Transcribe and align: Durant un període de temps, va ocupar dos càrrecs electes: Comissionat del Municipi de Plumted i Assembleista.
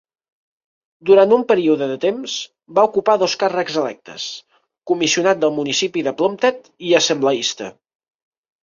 Durant 1.09 1.35
un 1.35 1.43
període 1.51 1.89
de 1.91 1.97
temps, 2.07 2.39
va 2.79 2.85
ocupar 2.89 3.17
dos 3.25 3.37
càrrecs 3.45 3.77
electes: 3.85 4.27
Comissionat 4.95 5.45
del 5.45 5.55
Municipi 5.63 6.09
de 6.11 6.19
Plumted 6.23 6.69
i 6.91 7.01
Assembleista. 7.05 7.75